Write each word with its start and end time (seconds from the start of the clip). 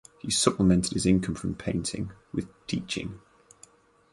He 0.17 0.31
supplemented 0.31 0.93
his 0.93 1.05
income 1.05 1.35
from 1.35 1.53
painting 1.53 2.11
with 2.33 2.47
teaching. 2.65 3.19